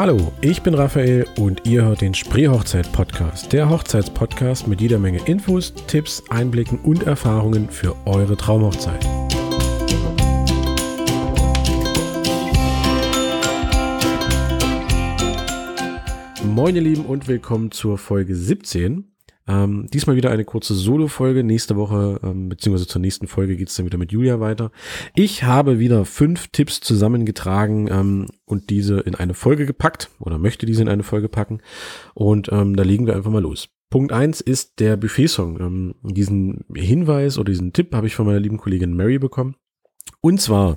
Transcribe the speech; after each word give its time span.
Hallo, 0.00 0.32
ich 0.40 0.62
bin 0.62 0.72
Raphael 0.72 1.26
und 1.36 1.66
ihr 1.66 1.84
hört 1.84 2.00
den 2.00 2.14
Spree-Hochzeit-Podcast, 2.14 3.52
der 3.52 3.68
Hochzeitspodcast 3.68 4.66
mit 4.66 4.80
jeder 4.80 4.98
Menge 4.98 5.20
Infos, 5.26 5.74
Tipps, 5.88 6.22
Einblicken 6.30 6.78
und 6.78 7.02
Erfahrungen 7.02 7.68
für 7.68 7.94
eure 8.06 8.34
Traumhochzeit. 8.34 9.04
Moin 16.44 16.76
ihr 16.76 16.80
Lieben 16.80 17.04
und 17.04 17.28
willkommen 17.28 17.70
zur 17.70 17.98
Folge 17.98 18.34
17. 18.34 19.09
Ähm, 19.50 19.88
diesmal 19.92 20.14
wieder 20.14 20.30
eine 20.30 20.44
kurze 20.44 20.74
Solo-Folge. 20.74 21.42
Nächste 21.42 21.76
Woche, 21.76 22.20
ähm, 22.22 22.48
beziehungsweise 22.48 22.86
zur 22.86 23.00
nächsten 23.00 23.26
Folge 23.26 23.56
geht 23.56 23.68
es 23.68 23.74
dann 23.74 23.86
wieder 23.86 23.98
mit 23.98 24.12
Julia 24.12 24.38
weiter. 24.38 24.70
Ich 25.14 25.42
habe 25.42 25.80
wieder 25.80 26.04
fünf 26.04 26.48
Tipps 26.48 26.80
zusammengetragen 26.80 27.88
ähm, 27.90 28.26
und 28.44 28.70
diese 28.70 29.00
in 29.00 29.16
eine 29.16 29.34
Folge 29.34 29.66
gepackt 29.66 30.10
oder 30.20 30.38
möchte 30.38 30.66
diese 30.66 30.82
in 30.82 30.88
eine 30.88 31.02
Folge 31.02 31.28
packen. 31.28 31.60
Und 32.14 32.48
ähm, 32.52 32.76
da 32.76 32.84
legen 32.84 33.06
wir 33.06 33.16
einfach 33.16 33.32
mal 33.32 33.42
los. 33.42 33.68
Punkt 33.90 34.12
eins 34.12 34.40
ist 34.40 34.78
der 34.78 34.96
Buffet-Song. 34.96 35.58
Ähm, 35.60 35.94
diesen 36.02 36.64
Hinweis 36.72 37.36
oder 37.36 37.50
diesen 37.50 37.72
Tipp 37.72 37.92
habe 37.92 38.06
ich 38.06 38.14
von 38.14 38.26
meiner 38.26 38.38
lieben 38.38 38.58
Kollegin 38.58 38.94
Mary 38.94 39.18
bekommen. 39.18 39.56
Und 40.22 40.40
zwar 40.40 40.76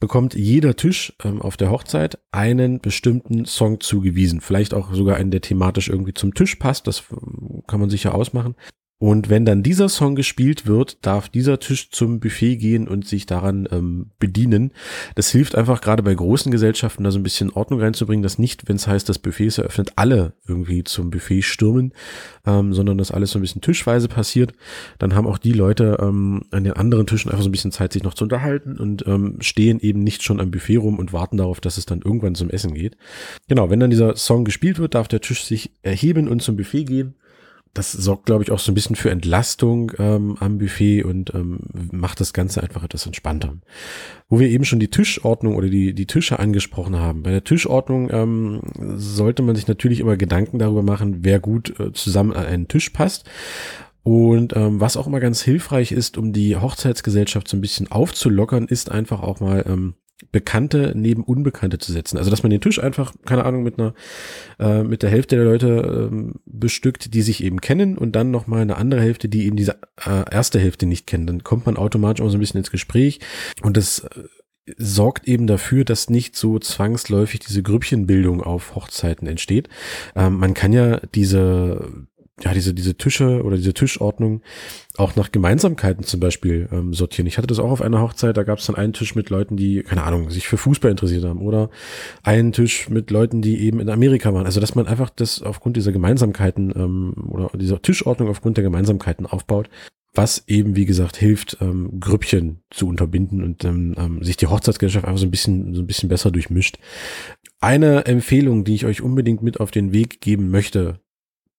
bekommt 0.00 0.34
jeder 0.34 0.74
Tisch 0.74 1.12
ähm, 1.22 1.40
auf 1.40 1.56
der 1.56 1.70
Hochzeit 1.70 2.18
einen 2.32 2.80
bestimmten 2.80 3.44
Song 3.44 3.80
zugewiesen. 3.80 4.40
Vielleicht 4.40 4.74
auch 4.74 4.92
sogar 4.92 5.16
einen, 5.16 5.30
der 5.30 5.40
thematisch 5.40 5.88
irgendwie 5.88 6.14
zum 6.14 6.34
Tisch 6.34 6.56
passt. 6.56 6.88
Das 6.88 7.00
äh, 7.00 7.62
kann 7.68 7.80
man 7.80 7.90
sicher 7.90 8.14
ausmachen. 8.14 8.56
Und 9.02 9.28
wenn 9.28 9.44
dann 9.44 9.64
dieser 9.64 9.88
Song 9.88 10.14
gespielt 10.14 10.68
wird, 10.68 11.04
darf 11.04 11.28
dieser 11.28 11.58
Tisch 11.58 11.90
zum 11.90 12.20
Buffet 12.20 12.54
gehen 12.58 12.86
und 12.86 13.04
sich 13.04 13.26
daran 13.26 13.68
ähm, 13.72 14.12
bedienen. 14.20 14.70
Das 15.16 15.28
hilft 15.28 15.56
einfach 15.56 15.80
gerade 15.80 16.04
bei 16.04 16.14
großen 16.14 16.52
Gesellschaften 16.52 17.02
da 17.02 17.10
so 17.10 17.18
ein 17.18 17.24
bisschen 17.24 17.50
Ordnung 17.50 17.80
reinzubringen, 17.80 18.22
dass 18.22 18.38
nicht, 18.38 18.68
wenn 18.68 18.76
es 18.76 18.86
heißt, 18.86 19.08
das 19.08 19.18
Buffet 19.18 19.46
ist 19.46 19.58
eröffnet, 19.58 19.94
alle 19.96 20.34
irgendwie 20.46 20.84
zum 20.84 21.10
Buffet 21.10 21.42
stürmen, 21.42 21.94
ähm, 22.46 22.74
sondern 22.74 22.96
dass 22.96 23.10
alles 23.10 23.32
so 23.32 23.40
ein 23.40 23.42
bisschen 23.42 23.60
tischweise 23.60 24.06
passiert. 24.06 24.52
Dann 25.00 25.16
haben 25.16 25.26
auch 25.26 25.38
die 25.38 25.52
Leute 25.52 25.98
ähm, 26.00 26.44
an 26.52 26.62
den 26.62 26.74
anderen 26.74 27.08
Tischen 27.08 27.32
einfach 27.32 27.42
so 27.42 27.48
ein 27.48 27.52
bisschen 27.52 27.72
Zeit, 27.72 27.92
sich 27.92 28.04
noch 28.04 28.14
zu 28.14 28.22
unterhalten 28.22 28.78
und 28.78 29.04
ähm, 29.08 29.38
stehen 29.40 29.80
eben 29.80 30.04
nicht 30.04 30.22
schon 30.22 30.38
am 30.38 30.52
Buffet 30.52 30.76
rum 30.76 31.00
und 31.00 31.12
warten 31.12 31.38
darauf, 31.38 31.60
dass 31.60 31.76
es 31.76 31.86
dann 31.86 32.02
irgendwann 32.02 32.36
zum 32.36 32.50
Essen 32.50 32.72
geht. 32.72 32.96
Genau, 33.48 33.68
wenn 33.68 33.80
dann 33.80 33.90
dieser 33.90 34.14
Song 34.14 34.44
gespielt 34.44 34.78
wird, 34.78 34.94
darf 34.94 35.08
der 35.08 35.20
Tisch 35.20 35.42
sich 35.42 35.72
erheben 35.82 36.28
und 36.28 36.40
zum 36.40 36.56
Buffet 36.56 36.84
gehen 36.84 37.16
das 37.74 37.92
sorgt, 37.92 38.26
glaube 38.26 38.44
ich, 38.44 38.50
auch 38.50 38.58
so 38.58 38.70
ein 38.70 38.74
bisschen 38.74 38.96
für 38.96 39.10
Entlastung 39.10 39.92
ähm, 39.98 40.36
am 40.40 40.58
Buffet 40.58 41.04
und 41.04 41.34
ähm, 41.34 41.60
macht 41.90 42.20
das 42.20 42.32
Ganze 42.34 42.62
einfach 42.62 42.84
etwas 42.84 43.06
entspannter. 43.06 43.54
Wo 44.28 44.38
wir 44.38 44.48
eben 44.48 44.64
schon 44.64 44.80
die 44.80 44.90
Tischordnung 44.90 45.56
oder 45.56 45.68
die, 45.68 45.94
die 45.94 46.06
Tische 46.06 46.38
angesprochen 46.38 46.96
haben. 46.96 47.22
Bei 47.22 47.30
der 47.30 47.44
Tischordnung 47.44 48.10
ähm, 48.10 48.60
sollte 48.96 49.42
man 49.42 49.56
sich 49.56 49.68
natürlich 49.68 50.00
immer 50.00 50.16
Gedanken 50.16 50.58
darüber 50.58 50.82
machen, 50.82 51.24
wer 51.24 51.40
gut 51.40 51.78
äh, 51.80 51.92
zusammen 51.92 52.32
an 52.32 52.44
einen 52.44 52.68
Tisch 52.68 52.90
passt. 52.90 53.24
Und 54.02 54.54
ähm, 54.56 54.80
was 54.80 54.96
auch 54.96 55.06
immer 55.06 55.20
ganz 55.20 55.42
hilfreich 55.42 55.92
ist, 55.92 56.18
um 56.18 56.32
die 56.32 56.56
Hochzeitsgesellschaft 56.56 57.48
so 57.48 57.56
ein 57.56 57.60
bisschen 57.60 57.90
aufzulockern, 57.90 58.66
ist 58.66 58.90
einfach 58.90 59.22
auch 59.22 59.40
mal 59.40 59.64
ähm, 59.66 59.94
Bekannte 60.30 60.92
neben 60.94 61.24
Unbekannte 61.24 61.78
zu 61.78 61.92
setzen. 61.92 62.18
Also 62.18 62.30
dass 62.30 62.42
man 62.42 62.50
den 62.50 62.60
Tisch 62.60 62.82
einfach, 62.82 63.12
keine 63.24 63.44
Ahnung, 63.44 63.62
mit 63.62 63.78
einer, 63.78 63.94
äh, 64.58 64.82
mit 64.82 65.02
der 65.02 65.10
Hälfte 65.10 65.36
der 65.36 65.44
Leute 65.44 66.10
ähm, 66.10 66.34
bestückt, 66.46 67.14
die 67.14 67.22
sich 67.22 67.42
eben 67.42 67.60
kennen 67.60 67.98
und 67.98 68.14
dann 68.16 68.30
nochmal 68.30 68.62
eine 68.62 68.76
andere 68.76 69.00
Hälfte, 69.00 69.28
die 69.28 69.46
eben 69.46 69.56
diese 69.56 69.78
äh, 70.04 70.24
erste 70.30 70.58
Hälfte 70.58 70.86
nicht 70.86 71.06
kennen. 71.06 71.26
Dann 71.26 71.42
kommt 71.42 71.66
man 71.66 71.76
automatisch 71.76 72.24
auch 72.24 72.30
so 72.30 72.36
ein 72.36 72.40
bisschen 72.40 72.58
ins 72.58 72.70
Gespräch 72.70 73.20
und 73.62 73.76
das 73.76 74.00
äh, 74.00 74.08
sorgt 74.76 75.26
eben 75.26 75.46
dafür, 75.46 75.84
dass 75.84 76.08
nicht 76.08 76.36
so 76.36 76.58
zwangsläufig 76.58 77.40
diese 77.40 77.62
Grüppchenbildung 77.62 78.42
auf 78.42 78.74
Hochzeiten 78.74 79.26
entsteht. 79.26 79.68
Ähm, 80.14 80.36
man 80.36 80.54
kann 80.54 80.72
ja 80.72 81.00
diese 81.14 82.06
ja, 82.42 82.52
diese, 82.52 82.74
diese 82.74 82.96
Tische 82.96 83.42
oder 83.42 83.56
diese 83.56 83.74
Tischordnung 83.74 84.42
auch 84.96 85.16
nach 85.16 85.32
Gemeinsamkeiten 85.32 86.04
zum 86.04 86.20
Beispiel 86.20 86.68
ähm, 86.72 86.92
sortieren. 86.92 87.26
Ich 87.26 87.38
hatte 87.38 87.46
das 87.46 87.58
auch 87.58 87.70
auf 87.70 87.82
einer 87.82 88.00
Hochzeit, 88.00 88.36
da 88.36 88.42
gab 88.42 88.58
es 88.58 88.66
dann 88.66 88.76
einen 88.76 88.92
Tisch 88.92 89.14
mit 89.14 89.30
Leuten, 89.30 89.56
die, 89.56 89.82
keine 89.82 90.02
Ahnung, 90.02 90.30
sich 90.30 90.48
für 90.48 90.56
Fußball 90.56 90.90
interessiert 90.90 91.24
haben 91.24 91.40
oder 91.40 91.70
einen 92.22 92.52
Tisch 92.52 92.88
mit 92.88 93.10
Leuten, 93.10 93.42
die 93.42 93.60
eben 93.62 93.80
in 93.80 93.88
Amerika 93.88 94.34
waren. 94.34 94.46
Also 94.46 94.60
dass 94.60 94.74
man 94.74 94.86
einfach 94.86 95.10
das 95.10 95.42
aufgrund 95.42 95.76
dieser 95.76 95.92
Gemeinsamkeiten 95.92 96.72
ähm, 96.74 97.14
oder 97.30 97.50
dieser 97.56 97.80
Tischordnung 97.80 98.28
aufgrund 98.28 98.56
der 98.56 98.64
Gemeinsamkeiten 98.64 99.26
aufbaut, 99.26 99.68
was 100.14 100.44
eben, 100.46 100.76
wie 100.76 100.84
gesagt, 100.84 101.16
hilft, 101.16 101.58
ähm, 101.60 101.98
Grüppchen 101.98 102.62
zu 102.70 102.86
unterbinden 102.86 103.42
und 103.42 103.64
ähm, 103.64 103.94
ähm, 103.96 104.22
sich 104.22 104.36
die 104.36 104.46
Hochzeitsgesellschaft 104.46 105.06
einfach 105.06 105.20
so 105.20 105.26
ein 105.26 105.30
bisschen, 105.30 105.74
so 105.74 105.80
ein 105.80 105.86
bisschen 105.86 106.08
besser 106.08 106.30
durchmischt. 106.30 106.78
Eine 107.60 108.04
Empfehlung, 108.04 108.64
die 108.64 108.74
ich 108.74 108.84
euch 108.84 109.00
unbedingt 109.00 109.42
mit 109.42 109.60
auf 109.60 109.70
den 109.70 109.92
Weg 109.92 110.20
geben 110.20 110.50
möchte, 110.50 111.00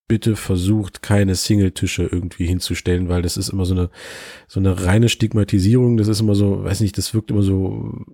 bitte 0.07 0.35
versucht, 0.35 1.01
keine 1.01 1.33
Single-Tische 1.35 2.03
irgendwie 2.03 2.45
hinzustellen, 2.45 3.09
weil 3.09 3.21
das 3.21 3.37
ist 3.37 3.49
immer 3.49 3.65
so 3.65 3.73
eine, 3.73 3.89
so 4.47 4.59
eine 4.59 4.85
reine 4.85 5.09
Stigmatisierung. 5.09 5.97
Das 5.97 6.07
ist 6.07 6.19
immer 6.19 6.35
so, 6.35 6.63
weiß 6.63 6.81
nicht, 6.81 6.97
das 6.97 7.13
wirkt 7.13 7.31
immer 7.31 7.41
so 7.41 8.05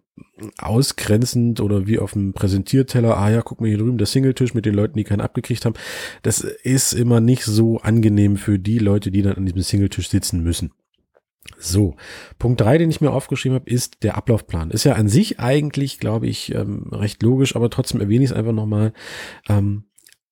ausgrenzend 0.57 1.59
oder 1.59 1.87
wie 1.87 1.99
auf 1.99 2.13
dem 2.13 2.33
Präsentierteller. 2.33 3.17
Ah 3.17 3.31
ja, 3.31 3.41
guck 3.41 3.59
mal 3.59 3.67
hier 3.67 3.79
drüben, 3.79 3.97
der 3.97 4.07
Single-Tisch 4.07 4.53
mit 4.53 4.65
den 4.65 4.75
Leuten, 4.75 4.97
die 4.97 5.03
keinen 5.03 5.21
abgekriegt 5.21 5.65
haben. 5.65 5.75
Das 6.21 6.41
ist 6.41 6.93
immer 6.93 7.19
nicht 7.19 7.43
so 7.43 7.79
angenehm 7.79 8.37
für 8.37 8.59
die 8.59 8.79
Leute, 8.79 9.11
die 9.11 9.21
dann 9.21 9.35
an 9.35 9.45
diesem 9.45 9.61
Single-Tisch 9.61 10.09
sitzen 10.09 10.43
müssen. 10.43 10.71
So, 11.57 11.95
Punkt 12.37 12.61
drei, 12.61 12.77
den 12.77 12.89
ich 12.89 13.01
mir 13.01 13.11
aufgeschrieben 13.11 13.55
habe, 13.55 13.69
ist 13.69 14.03
der 14.03 14.15
Ablaufplan. 14.15 14.71
Ist 14.71 14.83
ja 14.83 14.93
an 14.93 15.07
sich 15.07 15.39
eigentlich, 15.39 15.99
glaube 15.99 16.27
ich, 16.27 16.53
ähm, 16.53 16.89
recht 16.91 17.23
logisch, 17.23 17.55
aber 17.55 17.69
trotzdem 17.69 17.99
erwähne 18.01 18.23
ich 18.23 18.29
es 18.29 18.35
einfach 18.35 18.53
nochmal. 18.53 18.93
Ähm, 19.47 19.85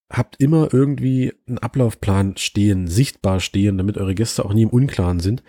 habt 0.10 0.42
immer 0.42 0.74
irgendwie 0.74 1.34
einen 1.48 1.58
Ablaufplan 1.58 2.38
stehen, 2.38 2.88
sichtbar 2.88 3.40
stehen, 3.40 3.78
damit 3.78 3.98
eure 3.98 4.16
Gäste 4.16 4.46
auch 4.46 4.54
nie 4.54 4.64
im 4.64 4.70
Unklaren 4.70 5.20
sind, 5.20 5.44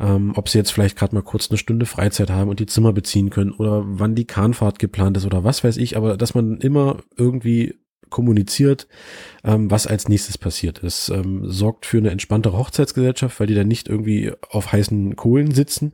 ähm, 0.00 0.32
ob 0.34 0.48
sie 0.48 0.58
jetzt 0.58 0.72
vielleicht 0.72 0.96
gerade 0.96 1.14
mal 1.14 1.22
kurz 1.22 1.50
eine 1.50 1.58
Stunde 1.58 1.84
Freizeit 1.84 2.30
haben 2.30 2.48
und 2.48 2.60
die 2.60 2.66
Zimmer 2.66 2.92
beziehen 2.92 3.30
können 3.30 3.52
oder 3.52 3.82
wann 3.84 4.14
die 4.14 4.26
Kahnfahrt 4.26 4.78
geplant 4.78 5.16
ist 5.16 5.26
oder 5.26 5.44
was 5.44 5.62
weiß 5.62 5.76
ich, 5.76 5.96
aber 5.96 6.16
dass 6.16 6.34
man 6.34 6.58
immer 6.58 6.98
irgendwie 7.16 7.74
kommuniziert, 8.08 8.88
ähm, 9.44 9.70
was 9.70 9.86
als 9.86 10.08
nächstes 10.08 10.38
passiert. 10.38 10.82
Es 10.82 11.10
ähm, 11.10 11.42
sorgt 11.44 11.84
für 11.84 11.98
eine 11.98 12.10
entspanntere 12.10 12.56
Hochzeitsgesellschaft, 12.56 13.38
weil 13.38 13.46
die 13.46 13.54
dann 13.54 13.68
nicht 13.68 13.88
irgendwie 13.88 14.32
auf 14.48 14.72
heißen 14.72 15.16
Kohlen 15.16 15.52
sitzen 15.52 15.92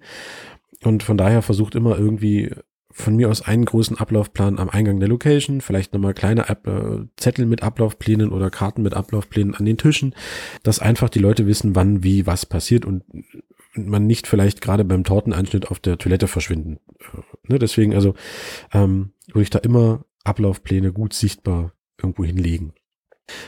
und 0.84 1.02
von 1.02 1.16
daher 1.16 1.42
versucht 1.42 1.74
immer 1.74 1.98
irgendwie 1.98 2.52
von 2.94 3.16
mir 3.16 3.28
aus 3.28 3.42
einen 3.42 3.64
großen 3.64 3.98
Ablaufplan 3.98 4.58
am 4.58 4.70
Eingang 4.70 5.00
der 5.00 5.08
Location, 5.08 5.60
vielleicht 5.60 5.92
nochmal 5.92 6.14
kleine 6.14 6.48
Ab 6.48 6.66
äh, 6.66 7.06
Zettel 7.16 7.44
mit 7.44 7.62
Ablaufplänen 7.62 8.30
oder 8.30 8.50
Karten 8.50 8.82
mit 8.82 8.94
Ablaufplänen 8.94 9.54
an 9.54 9.64
den 9.64 9.76
Tischen, 9.76 10.14
dass 10.62 10.78
einfach 10.78 11.08
die 11.08 11.18
Leute 11.18 11.46
wissen, 11.46 11.74
wann, 11.74 12.04
wie, 12.04 12.26
was 12.26 12.46
passiert 12.46 12.86
und 12.86 13.02
man 13.74 14.06
nicht 14.06 14.28
vielleicht 14.28 14.60
gerade 14.60 14.84
beim 14.84 15.02
Tortenanschnitt 15.02 15.70
auf 15.70 15.80
der 15.80 15.98
Toilette 15.98 16.28
verschwinden. 16.28 16.78
Äh, 17.00 17.52
ne, 17.52 17.58
deswegen 17.58 17.94
also 17.94 18.14
ähm, 18.72 19.10
würde 19.26 19.42
ich 19.42 19.50
da 19.50 19.58
immer 19.58 20.04
Ablaufpläne 20.22 20.92
gut 20.92 21.12
sichtbar 21.12 21.72
irgendwo 22.00 22.24
hinlegen. 22.24 22.74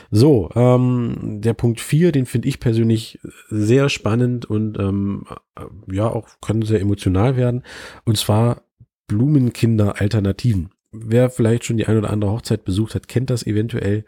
So, 0.09 0.49
ähm, 0.55 1.39
der 1.41 1.53
Punkt 1.53 1.79
vier, 1.79 2.11
den 2.11 2.25
finde 2.25 2.47
ich 2.49 2.59
persönlich 2.59 3.19
sehr 3.49 3.89
spannend 3.89 4.45
und 4.45 4.77
ähm, 4.79 5.25
äh, 5.55 5.95
ja 5.95 6.07
auch 6.07 6.27
kann 6.41 6.63
sehr 6.63 6.81
emotional 6.81 7.37
werden. 7.37 7.63
Und 8.03 8.17
zwar 8.17 8.63
Blumenkinder-Alternativen. 9.07 10.69
Wer 10.91 11.29
vielleicht 11.29 11.65
schon 11.65 11.77
die 11.77 11.85
ein 11.85 11.97
oder 11.97 12.09
andere 12.09 12.31
Hochzeit 12.31 12.63
besucht 12.63 12.95
hat, 12.95 13.07
kennt 13.07 13.29
das 13.29 13.45
eventuell, 13.45 14.05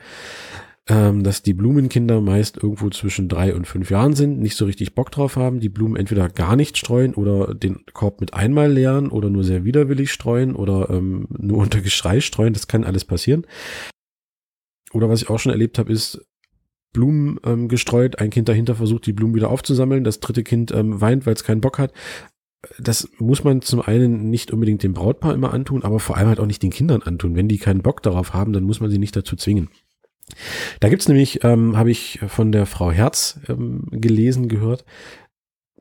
ähm, 0.88 1.24
dass 1.24 1.44
die 1.44 1.54
Blumenkinder 1.54 2.22
meist 2.22 2.58
irgendwo 2.58 2.90
zwischen 2.90 3.30
drei 3.30 3.54
und 3.54 3.68
fünf 3.68 3.92
Jahren 3.92 4.16
sind, 4.16 4.40
nicht 4.40 4.56
so 4.56 4.66
richtig 4.66 4.96
Bock 4.96 5.12
drauf 5.12 5.36
haben, 5.36 5.60
die 5.60 5.70
Blumen 5.70 5.96
entweder 5.96 6.30
gar 6.30 6.56
nicht 6.56 6.78
streuen 6.78 7.14
oder 7.14 7.54
den 7.54 7.86
Korb 7.94 8.22
mit 8.22 8.34
einmal 8.34 8.72
leeren 8.72 9.10
oder 9.10 9.30
nur 9.30 9.44
sehr 9.44 9.66
widerwillig 9.66 10.12
streuen 10.12 10.56
oder 10.56 10.90
ähm, 10.90 11.28
nur 11.38 11.58
unter 11.64 11.82
Geschrei 11.82 12.22
streuen, 12.22 12.54
das 12.54 12.68
kann 12.68 12.84
alles 12.84 13.06
passieren. 13.06 13.46
Oder 14.92 15.10
was 15.10 15.22
ich 15.22 15.30
auch 15.30 15.40
schon 15.40 15.52
erlebt 15.52 15.78
habe, 15.78 15.92
ist, 15.92 16.26
Blumen 16.92 17.40
ähm, 17.46 17.68
gestreut, 17.68 18.18
ein 18.18 18.32
Kind 18.32 18.50
dahinter 18.50 18.74
versucht, 18.74 19.06
die 19.06 19.14
Blumen 19.14 19.36
wieder 19.36 19.52
aufzusammeln, 19.52 20.04
das 20.04 20.22
dritte 20.22 20.44
Kind 20.44 20.72
ähm, 20.72 21.00
weint, 21.00 21.28
weil 21.28 21.36
es 21.36 21.44
keinen 21.44 21.62
Bock 21.62 21.78
hat 21.78 21.94
das 22.78 23.10
muss 23.20 23.44
man 23.44 23.62
zum 23.62 23.82
einen 23.82 24.30
nicht 24.30 24.52
unbedingt 24.52 24.84
dem 24.84 24.94
Brautpaar 24.94 25.34
immer 25.34 25.54
antun, 25.54 25.84
aber 25.84 26.00
vor 26.00 26.18
allem 26.18 26.28
halt 26.28 26.40
auch 26.40 26.46
nicht 26.46 26.62
den 26.62 26.72
Kindern 26.72 27.02
antun. 27.02 27.36
Wenn 27.36 27.48
die 27.48 27.58
keinen 27.58 27.82
Bock 27.82 28.04
darauf 28.04 28.34
haben, 28.34 28.54
dann 28.54 28.64
muss 28.64 28.82
man 28.82 28.90
sie 28.90 28.98
nicht 28.98 29.16
dazu 29.16 29.36
zwingen. 29.36 29.70
Da 30.80 30.90
gibt's 30.90 31.08
nämlich, 31.08 31.44
ähm, 31.44 31.78
habe 31.78 31.90
ich 31.90 32.20
von 32.28 32.52
der 32.52 32.66
Frau 32.66 32.92
Herz 32.92 33.40
ähm, 33.48 33.88
gelesen, 33.92 34.48
gehört, 34.48 34.86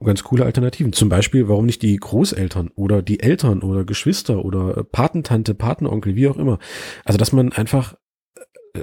ganz 0.00 0.22
coole 0.22 0.44
Alternativen. 0.44 0.92
Zum 0.92 1.08
Beispiel, 1.08 1.48
warum 1.48 1.66
nicht 1.66 1.82
die 1.82 1.96
Großeltern 1.96 2.70
oder 2.74 3.02
die 3.02 3.20
Eltern 3.20 3.62
oder 3.62 3.84
Geschwister 3.84 4.44
oder 4.44 4.84
Patentante, 4.84 5.54
Patenonkel, 5.54 6.14
wie 6.14 6.28
auch 6.28 6.38
immer. 6.38 6.58
Also, 7.04 7.18
dass 7.18 7.32
man 7.32 7.52
einfach 7.52 7.96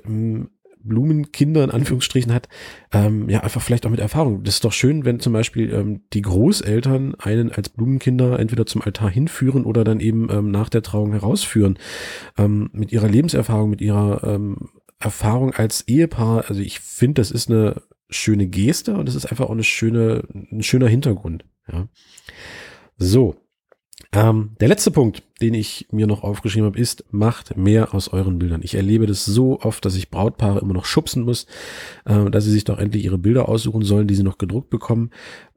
ähm, 0.06 0.50
Blumenkinder 0.87 1.63
in 1.63 1.71
Anführungsstrichen 1.71 2.33
hat, 2.33 2.47
ähm, 2.91 3.29
ja, 3.29 3.41
einfach 3.41 3.61
vielleicht 3.61 3.85
auch 3.85 3.91
mit 3.91 3.99
Erfahrung. 3.99 4.43
Das 4.43 4.55
ist 4.55 4.65
doch 4.65 4.71
schön, 4.71 5.05
wenn 5.05 5.19
zum 5.19 5.33
Beispiel 5.33 5.73
ähm, 5.73 6.01
die 6.13 6.21
Großeltern 6.21 7.15
einen 7.15 7.51
als 7.51 7.69
Blumenkinder 7.69 8.39
entweder 8.39 8.65
zum 8.65 8.81
Altar 8.81 9.09
hinführen 9.09 9.65
oder 9.65 9.83
dann 9.83 9.99
eben 9.99 10.27
ähm, 10.31 10.51
nach 10.51 10.69
der 10.69 10.81
Trauung 10.81 11.11
herausführen. 11.11 11.77
Ähm, 12.37 12.69
mit 12.71 12.91
ihrer 12.91 13.07
Lebenserfahrung, 13.07 13.69
mit 13.69 13.81
ihrer 13.81 14.23
ähm, 14.23 14.69
Erfahrung 14.99 15.53
als 15.53 15.87
Ehepaar. 15.87 16.45
Also 16.47 16.61
ich 16.61 16.79
finde, 16.79 17.21
das 17.21 17.31
ist 17.31 17.49
eine 17.49 17.81
schöne 18.09 18.47
Geste 18.47 18.95
und 18.95 19.09
es 19.09 19.15
ist 19.15 19.25
einfach 19.25 19.45
auch 19.45 19.51
eine 19.51 19.63
schöne, 19.63 20.23
ein 20.51 20.63
schöner 20.63 20.87
Hintergrund. 20.87 21.45
Ja. 21.71 21.87
So. 22.97 23.35
Ähm, 24.15 24.51
der 24.62 24.69
letzte 24.69 24.91
Punkt, 24.91 25.23
den 25.41 25.53
ich 25.53 25.88
mir 25.91 26.07
noch 26.07 26.23
aufgeschrieben 26.23 26.67
habe, 26.67 26.79
ist, 26.79 27.03
macht 27.12 27.57
mehr 27.57 27.94
aus 27.94 28.07
euren 28.07 28.39
Bildern. 28.39 28.62
Ich 28.63 28.75
erlebe 28.75 29.07
das 29.07 29.25
so 29.25 29.59
oft, 29.59 29.83
dass 29.83 29.95
ich 29.95 30.09
Brautpaare 30.09 30.59
immer 30.59 30.73
noch 30.73 30.85
schubsen 30.85 31.23
muss, 31.23 31.47
äh, 32.06 32.31
dass 32.31 32.45
sie 32.45 32.51
sich 32.51 32.63
doch 32.63 32.79
endlich 32.79 33.03
ihre 33.03 33.17
Bilder 33.17 33.50
aussuchen 33.50 33.83
sollen, 33.83 34.07
die 34.07 34.15
sie 34.15 34.23
noch 34.23 34.38
gedruckt 34.38 34.69
bekommen. 34.69 35.12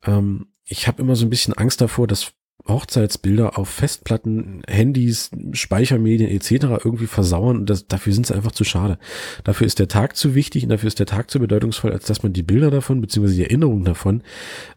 Ähm, 0.05 0.47
ich 0.65 0.89
habe 0.89 1.01
immer 1.01 1.15
so 1.15 1.25
ein 1.25 1.31
bisschen 1.31 1.55
Angst 1.55 1.81
davor, 1.81 2.09
dass 2.09 2.33
Hochzeitsbilder 2.67 3.57
auf 3.57 3.69
Festplatten, 3.69 4.63
Handys, 4.67 5.31
Speichermedien 5.53 6.29
etc. 6.29 6.85
irgendwie 6.85 7.07
versauern 7.07 7.65
das, 7.65 7.87
dafür 7.87 8.13
sind 8.13 8.27
sie 8.27 8.35
einfach 8.35 8.53
zu 8.53 8.65
schade. 8.65 8.99
Dafür 9.45 9.69
ist 9.69 9.79
der 9.79 9.89
Tag 9.89 10.17
zu 10.17 10.35
wichtig 10.35 10.65
und 10.65 10.71
dafür 10.71 10.89
ist 10.89 10.99
der 10.99 11.07
Tag 11.07 11.31
zu 11.31 11.39
bedeutungsvoll, 11.39 11.93
als 11.93 12.07
dass 12.07 12.25
man 12.25 12.33
die 12.33 12.43
Bilder 12.43 12.73
davon 12.73 13.01
beziehungsweise 13.01 13.37
die 13.37 13.45
Erinnerungen 13.45 13.85
davon 13.85 14.23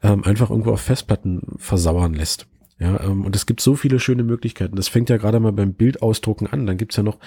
ähm, 0.04 0.24
einfach 0.24 0.52
irgendwo 0.52 0.72
auf 0.72 0.82
Festplatten 0.82 1.42
versauern 1.58 2.14
lässt. 2.14 2.48
Ja, 2.82 3.00
ähm, 3.04 3.26
und 3.26 3.36
es 3.36 3.46
gibt 3.46 3.62
so 3.62 3.76
viele 3.76 4.00
schöne 4.00 4.24
Möglichkeiten. 4.24 4.76
Das 4.76 4.88
fängt 4.88 5.12
ja 5.12 5.18
gerade 5.18 5.40
mal 5.40 5.52
beim 5.52 5.74
Bildausdrucken 5.74 6.48
an. 6.48 6.66
Dann 6.66 6.78
gibt's 6.78 6.96
ja 6.96 7.04
noch 7.04 7.20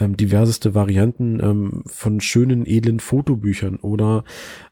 ähm, 0.00 0.16
diverseste 0.16 0.74
Varianten 0.74 1.40
ähm, 1.40 1.82
von 1.84 2.22
schönen, 2.22 2.64
edlen 2.64 3.00
Fotobüchern 3.00 3.76
oder 3.76 4.24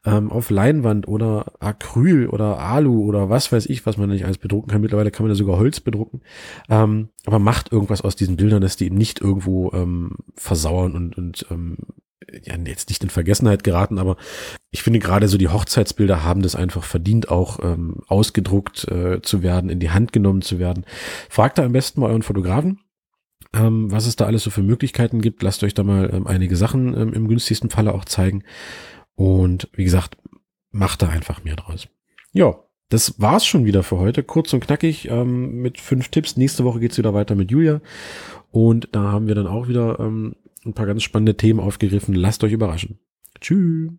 ähm, 0.03 0.31
auf 0.31 0.49
Leinwand 0.49 1.07
oder 1.07 1.53
Acryl 1.59 2.25
oder 2.25 2.57
Alu 2.57 3.03
oder 3.03 3.29
was 3.29 3.51
weiß 3.51 3.67
ich, 3.67 3.85
was 3.85 3.97
man 3.97 4.09
nicht 4.09 4.25
alles 4.25 4.39
bedrucken 4.39 4.71
kann. 4.71 4.81
Mittlerweile 4.81 5.11
kann 5.11 5.23
man 5.23 5.31
ja 5.31 5.35
sogar 5.35 5.57
Holz 5.57 5.81
bedrucken. 5.81 6.21
Ähm, 6.67 7.09
aber 7.27 7.37
macht 7.37 7.71
irgendwas 7.71 8.01
aus 8.01 8.15
diesen 8.15 8.35
Bildern, 8.35 8.61
dass 8.61 8.75
die 8.75 8.87
eben 8.87 8.97
nicht 8.97 9.21
irgendwo 9.21 9.71
ähm, 9.73 10.15
versauern 10.35 10.95
und, 10.95 11.15
und 11.15 11.45
ähm, 11.51 11.77
ja, 12.43 12.55
jetzt 12.65 12.89
nicht 12.89 13.03
in 13.03 13.09
Vergessenheit 13.09 13.63
geraten, 13.63 13.99
aber 13.99 14.17
ich 14.71 14.83
finde 14.83 14.99
gerade 14.99 15.27
so 15.27 15.37
die 15.37 15.49
Hochzeitsbilder 15.49 16.23
haben 16.23 16.41
das 16.41 16.55
einfach 16.55 16.83
verdient, 16.83 17.29
auch 17.29 17.59
ähm, 17.63 18.01
ausgedruckt 18.07 18.87
äh, 18.89 19.21
zu 19.21 19.43
werden, 19.43 19.69
in 19.69 19.79
die 19.79 19.91
Hand 19.91 20.13
genommen 20.13 20.41
zu 20.41 20.59
werden. 20.59 20.85
Fragt 21.29 21.57
da 21.57 21.63
am 21.63 21.71
besten 21.71 22.01
mal 22.01 22.09
euren 22.09 22.23
Fotografen, 22.23 22.79
ähm, 23.53 23.91
was 23.91 24.07
es 24.07 24.15
da 24.15 24.25
alles 24.25 24.43
so 24.43 24.49
für 24.49 24.63
Möglichkeiten 24.63 25.21
gibt. 25.21 25.43
Lasst 25.43 25.63
euch 25.63 25.73
da 25.73 25.83
mal 25.83 26.09
ähm, 26.13 26.27
einige 26.27 26.55
Sachen 26.55 26.95
ähm, 26.99 27.13
im 27.13 27.27
günstigsten 27.27 27.69
Falle 27.69 27.93
auch 27.93 28.05
zeigen. 28.05 28.43
Und 29.15 29.69
wie 29.73 29.83
gesagt, 29.83 30.17
macht 30.71 31.01
da 31.01 31.09
einfach 31.09 31.43
mehr 31.43 31.55
draus. 31.55 31.87
Ja, 32.31 32.55
das 32.89 33.19
war's 33.19 33.45
schon 33.45 33.65
wieder 33.65 33.83
für 33.83 33.97
heute. 33.97 34.23
Kurz 34.23 34.53
und 34.53 34.65
knackig 34.65 35.09
ähm, 35.09 35.61
mit 35.61 35.79
fünf 35.79 36.09
Tipps. 36.09 36.37
Nächste 36.37 36.63
Woche 36.63 36.79
geht's 36.79 36.97
wieder 36.97 37.13
weiter 37.13 37.35
mit 37.35 37.51
Julia. 37.51 37.81
Und 38.51 38.89
da 38.91 39.11
haben 39.11 39.27
wir 39.27 39.35
dann 39.35 39.47
auch 39.47 39.67
wieder 39.67 39.99
ähm, 39.99 40.35
ein 40.65 40.73
paar 40.73 40.85
ganz 40.85 41.03
spannende 41.03 41.37
Themen 41.37 41.59
aufgegriffen. 41.59 42.13
Lasst 42.13 42.43
euch 42.43 42.53
überraschen. 42.53 42.99
Tschüss. 43.39 43.91